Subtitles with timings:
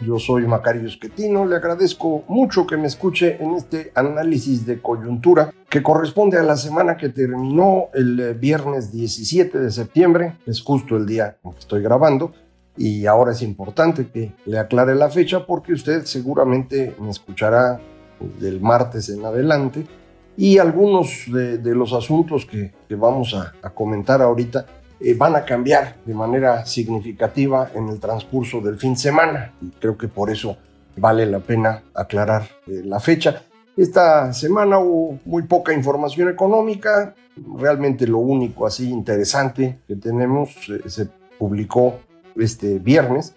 [0.00, 5.52] Yo soy Macario Esquetino, le agradezco mucho que me escuche en este análisis de coyuntura
[5.70, 10.96] que corresponde a la semana que terminó el eh, viernes 17 de septiembre, es justo
[10.96, 12.32] el día en que estoy grabando,
[12.76, 17.80] y ahora es importante que le aclare la fecha porque usted seguramente me escuchará
[18.38, 19.86] del martes en adelante.
[20.36, 24.66] Y algunos de, los asuntos que, vamos a, comentar ahorita
[25.00, 29.52] eh, van a cambiar de manera significativa en el transcurso del fin de semana.
[29.60, 30.56] Y creo que por eso
[30.96, 33.42] vale la pena aclarar eh, la fecha.
[33.76, 37.14] Esta semana hubo muy poca información económica.
[37.58, 41.08] Realmente lo único así interesante que tenemos eh, se
[41.38, 42.00] publicó
[42.36, 43.34] este viernes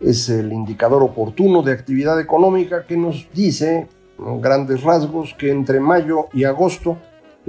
[0.00, 3.86] es el indicador oportuno de actividad económica que nos dice,
[4.18, 6.96] en grandes rasgos, que entre mayo y agosto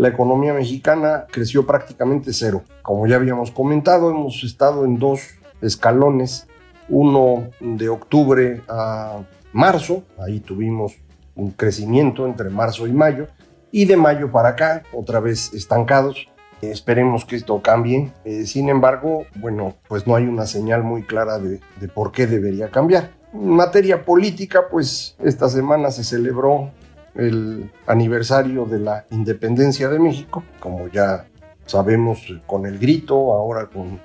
[0.02, 2.64] la economía mexicana creció prácticamente cero.
[2.82, 5.22] Como ya habíamos comentado, hemos estado en dos
[5.62, 6.48] escalones,
[6.90, 9.20] uno de octubre a
[9.54, 10.94] marzo, ahí tuvimos
[11.36, 13.28] un crecimiento entre marzo y mayo,
[13.72, 16.28] y de mayo para acá, otra vez estancados.
[16.64, 18.12] Esperemos que esto cambie.
[18.26, 22.26] Eh, sin embargo, bueno, pues no hay una señal muy clara de, de por qué
[22.26, 23.12] debería cambiar.
[23.36, 26.72] En materia política, pues esta semana se celebró
[27.16, 31.28] el aniversario de la independencia de México, como ya
[31.66, 34.00] sabemos con el grito, ahora con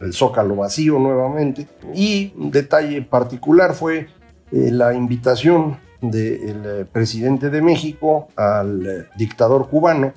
[0.00, 1.68] el zócalo vacío nuevamente.
[1.94, 4.08] Y un detalle particular fue
[4.52, 10.14] eh, la invitación del eh, presidente de México al eh, dictador cubano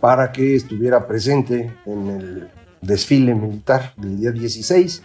[0.00, 2.48] para que estuviera presente en el
[2.80, 5.02] desfile militar del día 16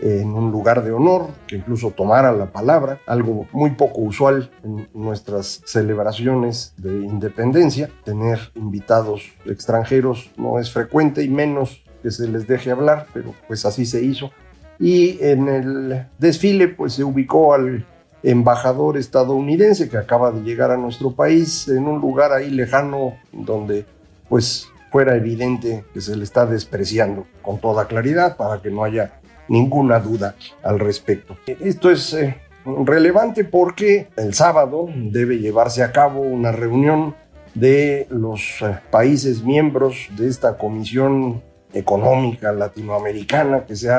[0.00, 4.88] en un lugar de honor, que incluso tomara la palabra, algo muy poco usual en
[4.94, 7.90] nuestras celebraciones de independencia.
[8.04, 13.64] Tener invitados extranjeros no es frecuente y menos que se les deje hablar, pero pues
[13.64, 14.30] así se hizo.
[14.78, 17.84] Y en el desfile pues se ubicó al
[18.22, 23.86] embajador estadounidense que acaba de llegar a nuestro país en un lugar ahí lejano donde
[24.28, 29.19] pues fuera evidente que se le está despreciando con toda claridad para que no haya
[29.50, 31.36] ninguna duda al respecto.
[31.46, 37.16] Esto es eh, relevante porque el sábado debe llevarse a cabo una reunión
[37.54, 41.42] de los eh, países miembros de esta Comisión
[41.74, 43.90] Económica Latinoamericana que se,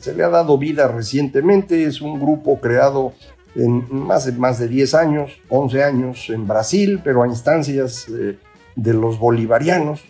[0.00, 1.84] se le ha dado vida recientemente.
[1.84, 3.12] Es un grupo creado
[3.56, 8.38] en más de, más de 10 años, 11 años en Brasil, pero a instancias eh,
[8.76, 10.00] de los bolivarianos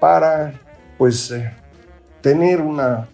[0.00, 0.54] para
[0.96, 1.34] pues
[2.22, 3.06] tener una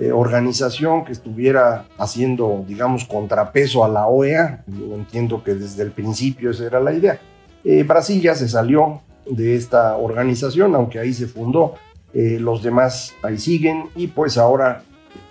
[0.00, 4.62] eh, organización que estuviera haciendo, digamos, contrapeso a la OEA.
[4.68, 7.18] Yo entiendo que desde el principio esa era la idea.
[7.64, 11.74] Eh, Brasil ya se salió de esta organización, aunque ahí se fundó.
[12.14, 14.82] Eh, los demás ahí siguen y pues ahora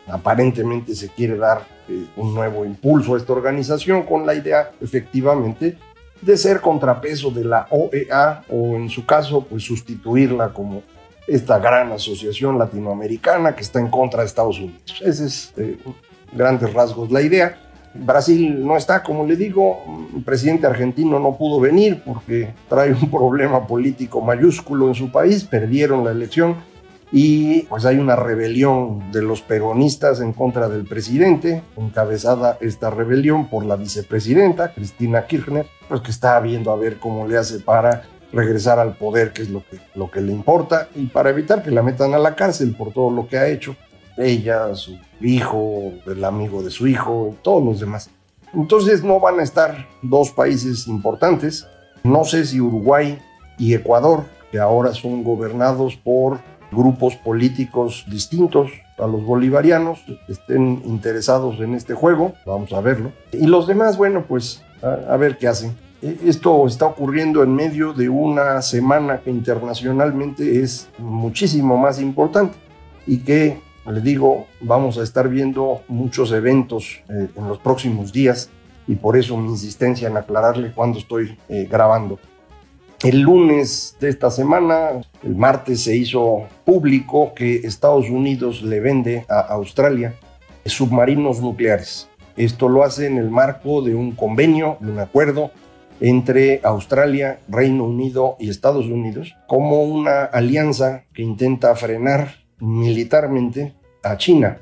[0.07, 1.66] aparentemente se quiere dar
[2.17, 5.77] un nuevo impulso a esta organización con la idea efectivamente
[6.22, 10.83] de ser contrapeso de la OEA o en su caso pues sustituirla como
[11.27, 14.81] esta gran asociación latinoamericana que está en contra de Estados Unidos.
[15.03, 15.77] Ese es, eh,
[16.31, 17.57] grandes rasgos, la idea.
[17.93, 19.83] Brasil no está, como le digo,
[20.15, 25.44] el presidente argentino no pudo venir porque trae un problema político mayúsculo en su país,
[25.44, 26.56] perdieron la elección
[27.12, 33.50] y pues hay una rebelión de los peronistas en contra del presidente, encabezada esta rebelión
[33.50, 38.03] por la vicepresidenta Cristina Kirchner, pues que está viendo a ver cómo le hace para
[38.31, 41.71] regresar al poder, que es lo que, lo que le importa, y para evitar que
[41.71, 43.75] la metan a la cárcel por todo lo que ha hecho,
[44.18, 48.09] ella, su hijo, el amigo de su hijo, todos los demás.
[48.53, 51.68] Entonces no van a estar dos países importantes,
[52.03, 53.19] no sé si Uruguay
[53.57, 56.39] y Ecuador, que ahora son gobernados por
[56.71, 63.12] grupos políticos distintos a los bolivarianos, estén interesados en este juego, vamos a verlo.
[63.31, 65.75] Y los demás, bueno, pues a, ver qué hacen.
[66.01, 72.57] Esto está ocurriendo en medio de una semana que internacionalmente es muchísimo más importante
[73.07, 78.49] y que, le digo, vamos a estar viendo muchos eventos eh, en los próximos días
[78.88, 82.19] y por eso mi insistencia en aclararle cuándo estoy eh, grabando.
[83.03, 89.25] El lunes de esta semana, el martes, se hizo público que Estados Unidos le vende
[89.29, 90.15] a Australia
[90.65, 92.09] submarinos nucleares.
[92.35, 95.51] Esto lo hace en el marco de un convenio, de un acuerdo
[95.99, 103.73] entre Australia, Reino Unido y Estados Unidos, como una alianza que intenta frenar militarmente
[104.03, 104.59] a China,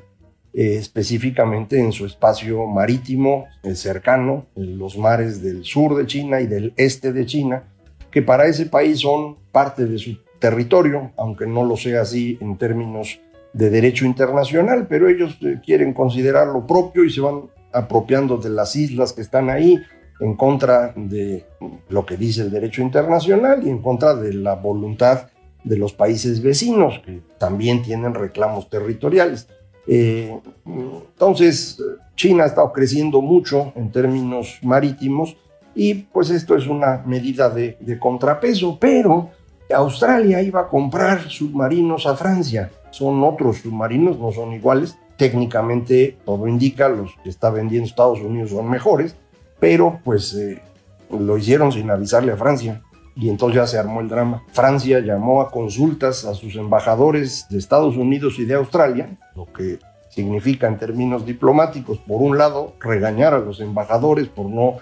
[0.52, 6.40] eh, específicamente en su espacio marítimo eh, cercano, en los mares del sur de China
[6.40, 7.64] y del este de China,
[8.10, 12.56] que para ese país son parte de su territorio, aunque no lo sea así en
[12.56, 13.20] términos
[13.52, 17.42] de derecho internacional, pero ellos eh, quieren considerarlo propio y se van
[17.72, 19.82] apropiando de las islas que están ahí
[20.20, 21.44] en contra de
[21.88, 25.28] lo que dice el derecho internacional y en contra de la voluntad
[25.64, 29.48] de los países vecinos, que también tienen reclamos territoriales.
[29.86, 31.82] Eh, entonces,
[32.14, 35.36] China ha estado creciendo mucho en términos marítimos
[35.74, 39.30] y pues esto es una medida de, de contrapeso, pero
[39.74, 42.70] Australia iba a comprar submarinos a Francia.
[42.90, 44.96] Son otros submarinos, no son iguales.
[45.16, 49.16] Técnicamente, todo indica, los que está vendiendo Estados Unidos son mejores,
[49.58, 50.62] pero pues eh,
[51.10, 52.82] lo hicieron sin avisarle a Francia
[53.14, 54.42] y entonces ya se armó el drama.
[54.52, 59.78] Francia llamó a consultas a sus embajadores de Estados Unidos y de Australia, lo que
[60.10, 64.78] significa en términos diplomáticos, por un lado, regañar a los embajadores por no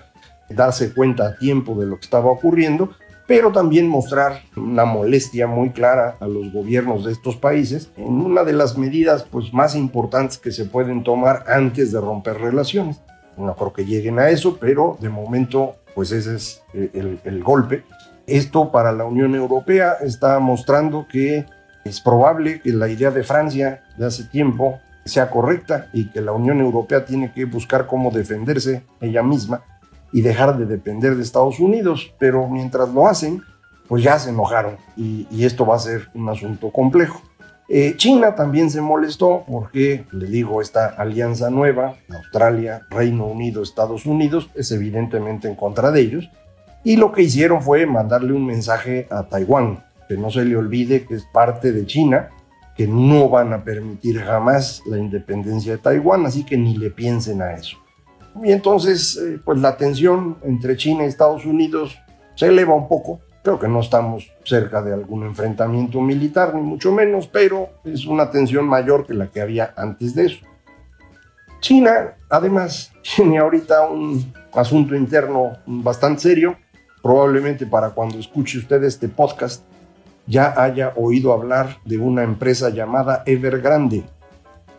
[0.49, 2.91] darse cuenta a tiempo de lo que estaba ocurriendo,
[3.27, 8.45] pero también mostrar una molestia muy clara a los gobiernos de estos países en una
[8.45, 13.01] de las medidas pues, más importantes que se pueden tomar antes de romper relaciones.
[13.37, 17.43] No creo que lleguen a eso, pero de momento pues ese es eh, el, el
[17.43, 17.85] golpe.
[18.27, 21.47] Esto para la Unión Europea está mostrando que
[21.85, 26.33] es probable que la idea de Francia de hace tiempo sea correcta y que la
[26.33, 29.63] Unión Europea tiene que buscar cómo defenderse ella misma
[30.13, 33.43] y dejar de depender de Estados Unidos, pero mientras lo hacen,
[33.89, 37.21] pues ya se enojaron y, esto va a ser un asunto complejo.
[37.69, 44.05] Eh, China también se molestó porque, le digo, esta alianza nueva, Australia, Reino Unido, Estados
[44.05, 46.31] Unidos, es evidentemente en contra de ellos.
[46.85, 51.07] Y lo que hicieron fue mandarle un mensaje a Taiwán, que no se le olvide
[51.07, 52.29] que es parte de China,
[52.77, 57.41] que no van a permitir jamás la independencia de Taiwán, así que ni le piensen
[57.41, 57.79] a eso.
[58.43, 61.97] Y entonces, eh, pues la tensión entre China y Estados Unidos
[62.35, 63.21] se eleva un poco.
[63.45, 68.31] Creo que no estamos cerca de algún enfrentamiento militar, ni mucho menos, pero es una
[68.31, 70.47] tensión mayor que la que había antes de eso.
[71.61, 76.57] China, además, tiene ahorita un asunto interno bastante serio.
[77.03, 79.63] Probablemente para cuando escuche usted este podcast
[80.27, 84.05] ya haya oído hablar de una empresa llamada Evergrande.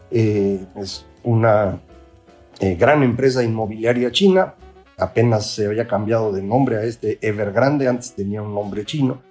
[0.09, 1.77] Eh, es una
[2.59, 4.55] eh, gran empresa inmobiliaria china,
[4.97, 9.21] apenas se había cambiado de nombre a este Evergrande, antes tenía un nombre chino,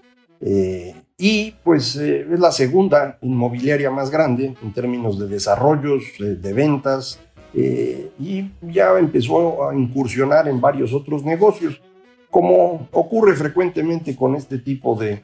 [0.40, 6.52] eh, y pues eh, es la segunda inmobiliaria más grande en términos de desarrollos, de
[6.52, 7.20] ventas,
[7.56, 11.81] y ya empezó a incursionar en varios otros negocios,
[12.28, 15.22] como ocurre frecuentemente con este tipo de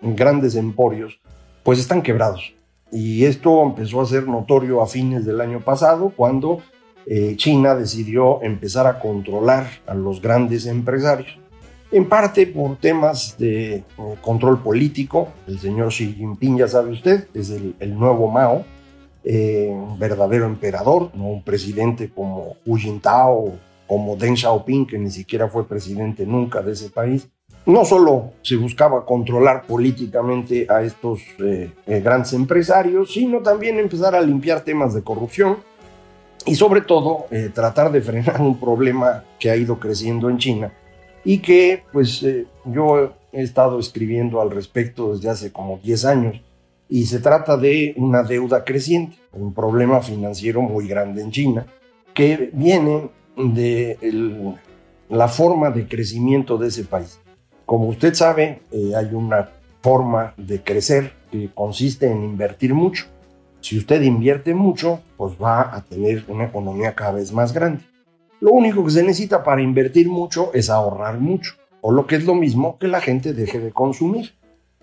[0.00, 1.20] grandes emporios,
[1.62, 2.54] pues están quebrados.
[2.90, 6.60] Y esto empezó a ser notorio a fines del año pasado, cuando
[7.06, 11.36] eh, China decidió empezar a controlar a los grandes empresarios,
[11.90, 13.84] en parte por temas de eh,
[14.20, 15.28] control político.
[15.46, 18.64] El señor Xi Jinping, ya sabe usted, es el, nuevo Mao,
[19.24, 23.52] eh, un verdadero emperador, no un presidente como Hu Jintao,
[23.86, 27.28] como Deng Xiaoping, que ni siquiera fue presidente nunca de ese país.
[27.66, 31.20] No solo se buscaba controlar políticamente a estos
[31.86, 35.58] grandes empresarios, sino también empezar a limpiar temas de corrupción,
[36.46, 40.72] y sobre todo eh, tratar de frenar un problema que ha ido creciendo en China
[41.24, 46.40] y que pues eh, yo he estado escribiendo al respecto desde hace como 10 años
[46.88, 51.66] y se trata de una deuda creciente, un problema financiero muy grande en China
[52.12, 54.56] que viene de
[55.08, 57.18] la forma de crecimiento de ese país.
[57.64, 59.48] Como usted sabe, eh, hay una
[59.80, 63.06] forma de crecer que consiste en invertir mucho
[63.62, 67.80] si usted invierte mucho, pues va a tener una economía cada vez más grande.
[68.40, 72.24] Lo único que se necesita para invertir mucho es ahorrar mucho, o lo que es
[72.24, 74.32] lo mismo que la gente deje de consumir.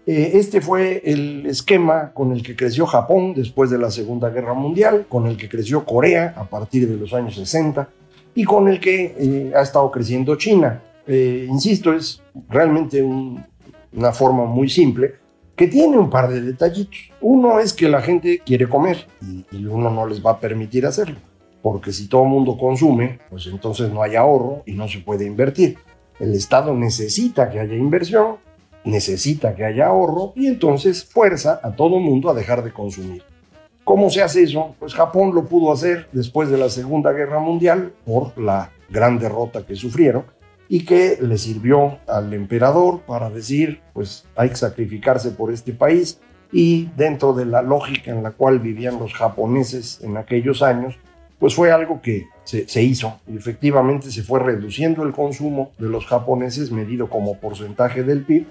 [0.05, 4.53] Eh, este fue el esquema con el que creció Japón después de la Segunda Guerra
[4.53, 7.89] Mundial, con el que creció Corea a partir de los años 60
[8.33, 10.81] y con el que eh, ha estado creciendo China.
[11.05, 15.18] eh, insisto, es realmente una forma muy simple
[15.59, 17.11] que tiene un par de detallitos.
[17.19, 20.85] Uno es que la gente quiere comer y, y uno no les va a permitir
[20.85, 21.17] hacerlo,
[21.61, 25.25] porque si todo el mundo consume, pues entonces no hay ahorro y no se puede
[25.25, 25.77] invertir.
[26.17, 28.37] El Estado necesita que haya inversión,
[28.85, 33.23] necesita que haya ahorro y entonces fuerza a todo el mundo a dejar de consumir.
[33.83, 34.75] ¿Cómo se hace eso?
[34.79, 39.65] Pues Japón lo pudo hacer después de la Segunda Guerra Mundial por la gran derrota
[39.65, 40.23] que sufrieron
[40.69, 46.21] y que le sirvió al emperador para decir, pues hay que sacrificarse por este país.
[46.51, 50.95] Y dentro de la lógica en la cual vivían los japoneses en aquellos años,
[51.39, 53.19] pues fue algo que se, hizo.
[53.27, 58.45] Y efectivamente se fue reduciendo el consumo de los japoneses medido como porcentaje del PIB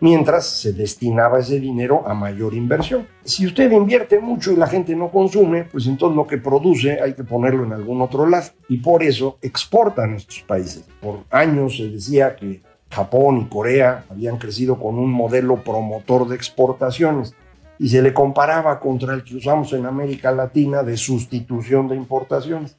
[0.00, 3.06] mientras se destinaba ese dinero a mayor inversión.
[3.24, 7.14] Si usted invierte mucho y la gente no consume, pues entonces lo que produce hay
[7.14, 10.84] que ponerlo en algún otro lado y por eso exportan estos países.
[11.00, 16.36] Por años se decía que Japón y Corea habían crecido con un modelo promotor de
[16.36, 17.34] exportaciones
[17.78, 22.76] y se le comparaba contra el que usamos en América Latina de sustitución de importaciones.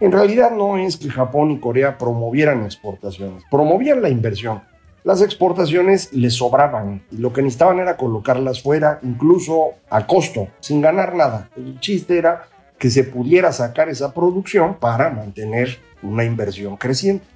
[0.00, 4.60] En realidad no es que Japón y Corea promovieran exportaciones, promovían la inversión
[5.04, 10.80] las exportaciones les sobraban y lo que necesitaban era colocarlas fuera, incluso a costo, sin
[10.80, 11.50] ganar nada.
[11.56, 12.46] El chiste era
[12.78, 17.26] que se pudiera sacar esa producción para mantener una inversión creciente.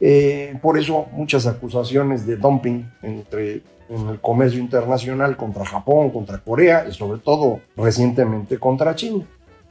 [0.00, 6.38] Eh, por eso muchas acusaciones de dumping entre, en el comercio internacional contra Japón, contra
[6.38, 9.24] Corea y sobre todo recientemente contra China.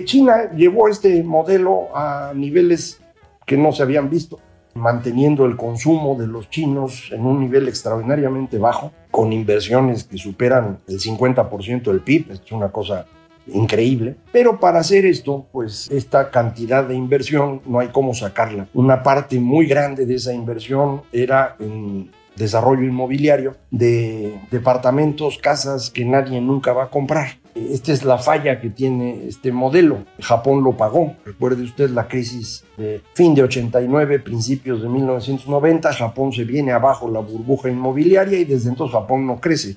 [0.06, 3.02] China llevó este modelo a niveles
[3.46, 4.40] que no se habían visto
[4.74, 10.80] manteniendo el consumo de los chinos en un nivel extraordinariamente bajo, con inversiones que superan
[10.88, 13.06] el 50% del PIB, es una cosa
[13.48, 14.16] increíble.
[14.32, 18.68] Pero para hacer esto, pues esta cantidad de inversión no hay cómo sacarla.
[18.74, 26.06] Una parte muy grande de esa inversión era en desarrollo inmobiliario de departamentos, casas que
[26.06, 27.41] nadie nunca va a comprar.
[27.56, 30.06] Esta es la falla que tiene este modelo.
[30.20, 31.16] Japón lo pagó.
[31.26, 35.92] Recuerde usted la crisis de fin de 89, principios de 1990.
[35.94, 39.76] Japón se viene abajo la burbuja inmobiliaria y desde entonces Japón no crece.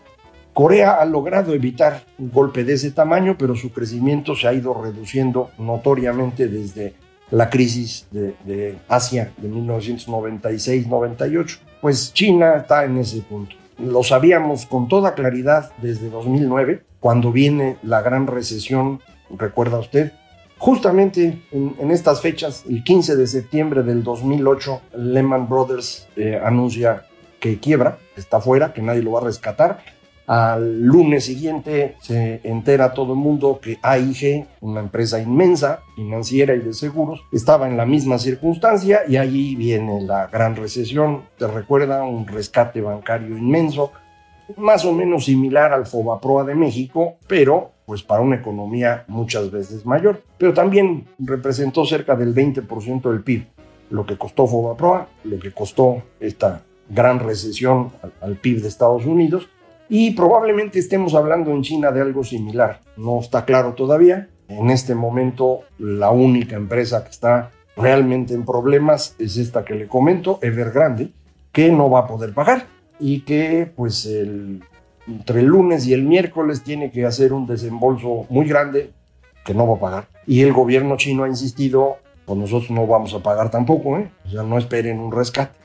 [0.53, 4.81] Corea ha logrado evitar un golpe de ese tamaño, pero su crecimiento se ha ido
[4.81, 6.95] reduciendo notoriamente desde
[7.33, 11.59] la crisis de, de Asia de 1996-98.
[11.81, 13.57] Pues China está en ese punto.
[13.79, 20.13] Lo sabíamos con toda claridad desde 2009 cuando viene la gran recesión, recuerda usted,
[20.57, 27.05] justamente en, estas fechas, el 15 de septiembre del 2008, Lehman Brothers eh, anuncia
[27.41, 29.81] que quiebra, está fuera, que nadie lo va a rescatar.
[30.27, 36.61] Al lunes siguiente se entera todo el mundo que AIG, una empresa inmensa, financiera y
[36.61, 41.25] de seguros, estaba en la misma circunstancia y allí viene la gran recesión.
[41.37, 43.93] Te recuerda un rescate bancario inmenso,
[44.57, 49.85] más o menos similar al Fobaproa de México, pero pues para una economía muchas veces
[49.85, 50.23] mayor.
[50.39, 53.47] Pero también representó cerca del 20% del PIB,
[53.91, 59.49] lo que costó Fobaproa, lo que costó esta gran recesión al, PIB de Estados Unidos.
[59.89, 62.81] Y probablemente estemos hablando en China de algo similar.
[62.97, 64.29] No está claro todavía.
[64.49, 69.89] En este momento la única empresa que está realmente en problemas es esta que le
[69.89, 71.11] comento, Evergrande,
[71.53, 74.63] que no va a poder pagar y que pues el,
[75.07, 78.93] entre el lunes y el miércoles tiene que hacer un desembolso muy grande
[79.45, 80.09] que no va a pagar.
[80.27, 84.11] Y el gobierno chino ha insistido, pues nosotros no vamos a pagar tampoco, ¿eh?
[84.27, 85.59] o sea, no esperen un rescate.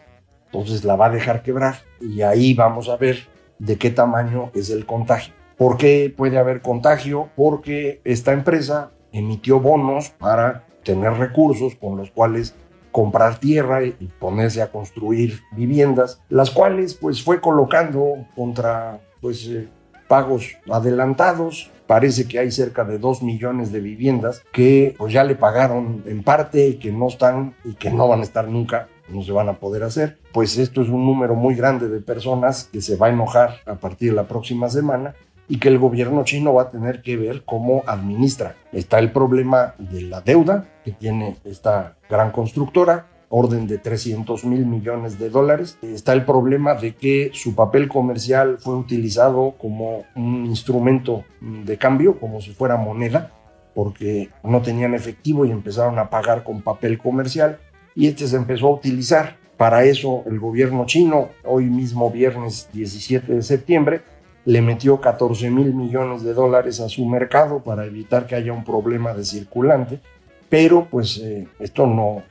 [0.51, 3.27] Entonces la va a dejar quebrar y ahí vamos a ver
[3.59, 5.33] de qué tamaño es el contagio.
[5.57, 7.29] ¿Por qué puede haber contagio?
[7.36, 12.55] Porque esta empresa emitió bonos para tener recursos con los cuales
[12.91, 19.67] comprar tierra y ponerse a construir viviendas, las cuales pues fue colocando contra pues eh,
[20.08, 21.72] pagos adelantados.
[21.88, 26.24] Parece que hay cerca de 2 millones de viviendas que pues ya le pagaron en
[26.24, 29.50] parte y que no están y que no van a estar nunca no se van
[29.50, 33.08] a poder hacer, pues esto es un número muy grande de personas que se va
[33.08, 35.15] a enojar a partir de la próxima semana
[35.49, 38.55] y que el gobierno chino va a tener que ver cómo administra.
[38.71, 44.65] Está el problema de la deuda que tiene esta gran constructora, orden de 300 mil
[44.67, 45.79] millones de dólares.
[45.81, 52.19] Está el problema de que su papel comercial fue utilizado como un instrumento de cambio,
[52.19, 53.31] como si fuera moneda,
[53.73, 57.59] porque no tenían efectivo y empezaron a pagar con papel comercial
[57.95, 59.37] y este se empezó a utilizar.
[59.57, 64.01] Para eso el gobierno chino, hoy mismo viernes 17 de septiembre,
[64.49, 68.63] le metió 14 mil millones de dólares a su mercado para evitar que haya un
[68.63, 69.99] problema de circulante,
[70.49, 72.23] pero pues eh, esto no,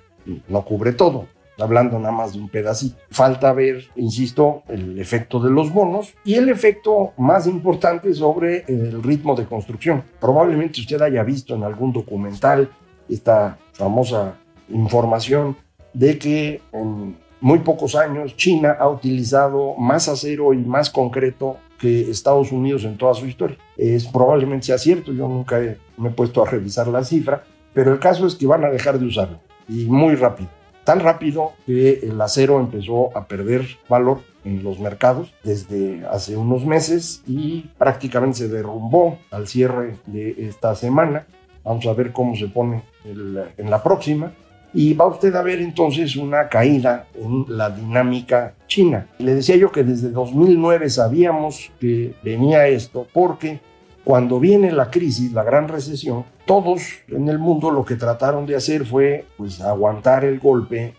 [0.48, 1.28] no cubre todo.
[1.60, 2.96] hablando nada más de un pedacito.
[3.08, 9.00] Falta ver, insisto, el efecto de los bonos y el efecto más importante sobre el
[9.00, 10.02] ritmo de construcción.
[10.20, 12.68] Probablemente usted haya visto en algún documental
[13.08, 14.34] esta famosa
[14.70, 15.56] información
[15.92, 22.10] de que en muy pocos años China ha utilizado más acero y más concreto que
[22.10, 23.56] Estados Unidos en toda su historia.
[23.76, 25.60] Es probablemente sea cierto, yo nunca
[25.96, 28.98] me he puesto a revisar la cifra, pero el caso es que van a dejar
[28.98, 30.50] de usarlo y muy rápido.
[30.84, 36.64] Tan rápido que el acero empezó a perder valor en los mercados desde hace unos
[36.64, 41.26] meses y prácticamente se derrumbó al cierre de esta semana.
[41.62, 44.32] Vamos a ver cómo se pone en la próxima
[44.72, 49.08] y va usted a ver entonces una caída en la dinámica china.
[49.18, 53.60] Le decía yo que desde 2009 sabíamos que venía esto porque
[54.04, 58.56] cuando viene la crisis, la gran recesión, todos en el mundo lo que trataron de
[58.56, 60.94] hacer fue pues aguantar el golpe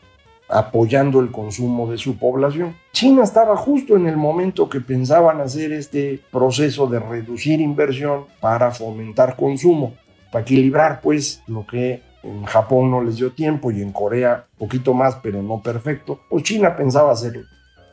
[0.49, 2.75] apoyando el consumo de su población.
[2.91, 8.71] China estaba justo en el momento que pensaban hacer este proceso de reducir inversión para
[8.71, 9.93] fomentar consumo,
[10.31, 14.93] para equilibrar pues lo que en Japón no les dio tiempo y en Corea poquito
[14.93, 16.19] más, pero no perfecto.
[16.29, 17.43] Pues China pensaba hacerlo.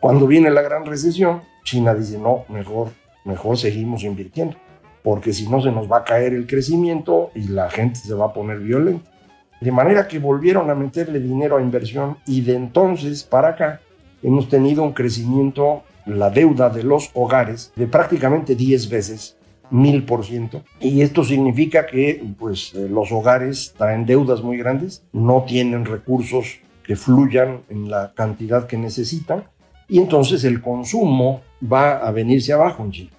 [0.00, 2.88] Cuando viene la gran recesión, China dice, no, mejor,
[3.24, 4.56] mejor seguimos invirtiendo,
[5.02, 8.26] porque si no se nos va a caer el crecimiento y la gente se va
[8.26, 9.10] a poner violenta.
[9.60, 13.80] De manera que volvieron a meterle dinero a inversión y de entonces para acá
[14.22, 19.35] hemos tenido un crecimiento, la deuda de los hogares, de prácticamente 10 veces
[19.70, 20.62] mil por ciento.
[20.80, 26.58] Y esto significa que pues, eh, los hogares traen deudas muy grandes, no tienen recursos
[26.84, 29.44] que fluyan en la cantidad que necesitan
[29.88, 33.10] y entonces el consumo va a venirse abajo en Chile.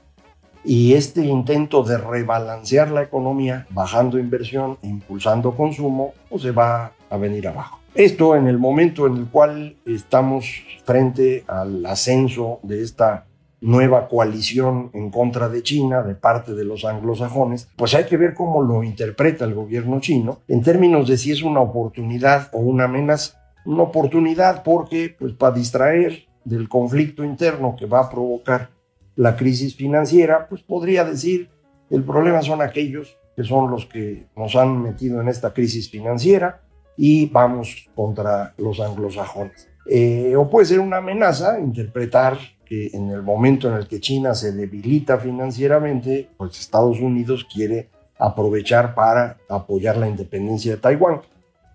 [0.64, 7.18] Y este intento de rebalancear la economía, bajando inversión impulsando consumo, pues se va a
[7.18, 7.80] venir abajo.
[7.96, 10.46] Esto en el momento en el cual estamos
[10.84, 13.27] frente al ascenso de esta
[13.62, 18.34] nueva coalición en contra de China de parte de los anglosajones, pues hay que ver
[18.34, 22.86] cómo lo interpreta el gobierno chino en términos de si es una oportunidad o una
[22.86, 23.42] amenaza.
[23.66, 28.70] Una oportunidad porque, pues para distraer del conflicto interno que va a provocar
[29.16, 31.50] la crisis financiera, pues podría decir,
[31.90, 36.62] el problema son aquellos que son los que nos han metido en esta crisis financiera
[36.96, 39.70] y vamos contra los anglosajones.
[39.90, 42.38] Eh, o puede ser una amenaza interpretar
[42.68, 47.90] que en el momento en el que China se debilita financieramente, pues Estados Unidos quiere
[48.20, 51.22] aprovechar para apoyar la independencia de Taiwán.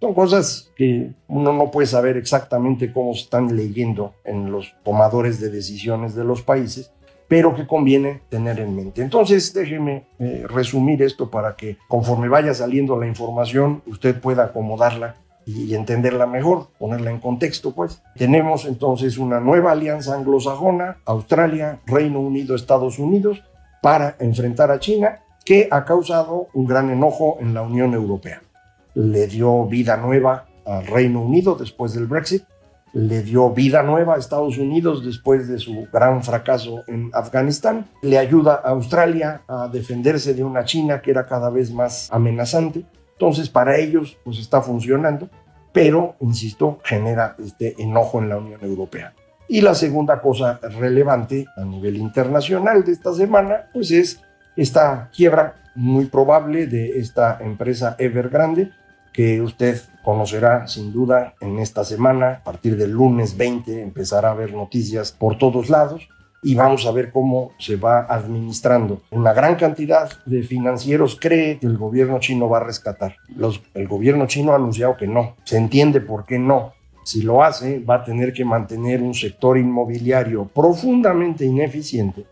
[0.01, 5.49] Son cosas que uno no puede saber exactamente cómo están leyendo en los tomadores de
[5.49, 6.91] decisiones de los países,
[7.29, 9.01] pero que conviene tener en mente.
[9.01, 15.22] Entonces, déjeme eh, resumir esto para que conforme vaya saliendo la información, usted pueda acomodarla
[15.47, 18.03] y entenderla mejor, ponerla en contexto, pues.
[18.17, 23.43] Tenemos entonces una nueva alianza anglosajona, Australia, Reino Unido, Estados Unidos,
[23.81, 28.43] para enfrentar a China, que ha causado un gran enojo en la Unión Europea.
[28.95, 32.45] Le dio vida nueva al Reino Unido después del Brexit,
[32.93, 38.19] le dio vida nueva a Estados Unidos después de su gran fracaso en Afganistán, le
[38.19, 43.49] ayuda a Australia a defenderse de una China que era cada vez más amenazante, entonces,
[43.49, 45.29] para ellos, pues está funcionando,
[45.73, 49.15] pero, insisto, genera este enojo en la Unión Europea.
[49.49, 54.21] Y la segunda cosa relevante a nivel internacional de esta semana, pues es
[54.57, 58.71] esta quiebra muy probable de esta empresa Evergrande,
[59.13, 62.41] que usted conocerá sin duda en esta semana.
[62.41, 66.09] A partir del lunes 20 empezará a haber noticias por todos lados
[66.43, 69.03] y vamos a ver cómo se va administrando.
[69.13, 73.17] Una gran cantidad de financieros cree que el gobierno chino va a rescatar.
[73.75, 75.37] el gobierno chino ha anunciado que no.
[75.45, 76.73] Se entiende por qué no.
[77.05, 82.27] Si lo hace, va a tener que mantener un sector inmobiliario profundamente ineficiente,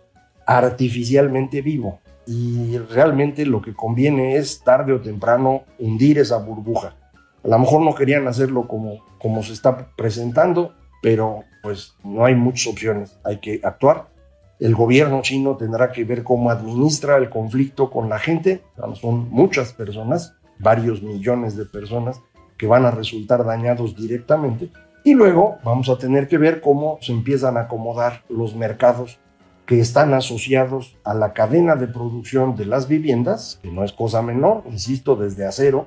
[0.46, 2.00] artificialmente vivo.
[2.26, 6.94] Y realmente lo que conviene es tarde o temprano hundir esa burbuja.
[7.42, 12.34] A lo mejor no querían hacerlo como, como se está presentando, pero pues no hay
[12.34, 14.08] muchas opciones, hay que actuar.
[14.58, 18.62] El gobierno chino tendrá que ver cómo administra el conflicto con la gente,
[19.00, 22.20] son muchas personas, varios millones de personas
[22.58, 24.70] que van a resultar dañados directamente.
[25.02, 29.18] Y luego vamos a tener que ver cómo se empiezan a acomodar los mercados
[29.64, 34.20] que están asociados a la cadena de producción de las viviendas, que no es cosa
[34.20, 35.86] menor, insisto, desde acero,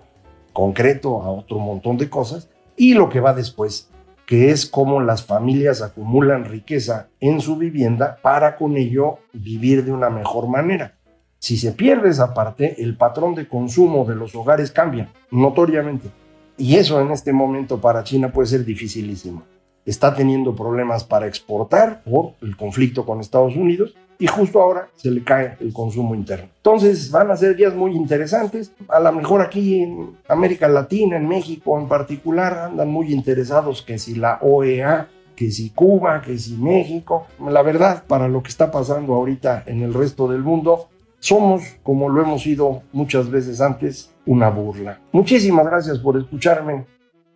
[0.54, 3.90] concreto a otro montón de cosas, y lo que va después,
[4.26, 9.92] que es cómo las familias acumulan riqueza en su vivienda para con ello vivir de
[9.92, 10.96] una mejor manera.
[11.40, 16.10] Si se pierde esa parte, el patrón de consumo de los hogares cambia notoriamente.
[16.58, 19.44] Y eso en este momento para China puede ser dificilísimo.
[19.86, 25.12] Está teniendo problemas para exportar por el conflicto con Estados Unidos y justo ahora se
[25.12, 26.50] le cae el consumo interno.
[26.58, 28.72] Entonces van a ser días muy interesantes.
[28.88, 33.98] A lo mejor aquí en América Latina, en México en particular, andan muy interesados que
[33.98, 37.28] si la OEA, que si Cuba, que si México.
[37.40, 42.10] La verdad, para lo que está pasando ahorita en el resto del mundo, somos, como
[42.10, 45.00] lo hemos sido muchas veces antes, una burla.
[45.12, 46.86] Muchísimas gracias por escucharme.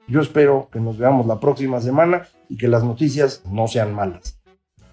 [0.07, 4.39] Yo espero que nos veamos la próxima semana y que las noticias no sean malas.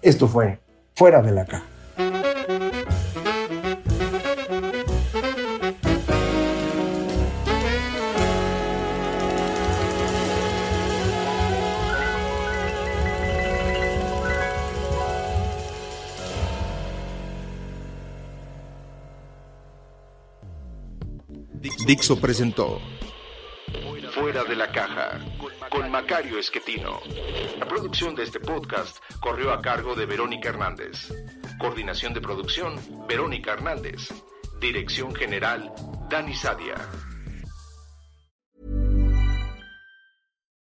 [0.01, 0.59] Esto fue
[0.93, 1.74] Fuera de la Caja.
[21.85, 22.81] Dixo presentó
[24.11, 25.19] Fuera de la caja
[25.69, 26.99] con Macario Esquetino.
[27.59, 31.13] La producción de este podcast corrió a cargo de Verónica Hernández.
[31.59, 34.09] Coordinación de producción, Verónica Hernández.
[34.59, 35.71] Dirección General,
[36.09, 36.75] Dani Sadia.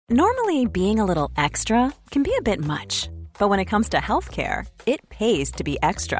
[0.09, 3.09] Normally, being a little extra can be a bit much,
[3.39, 6.19] but when it comes to healthcare, it pays to be extra.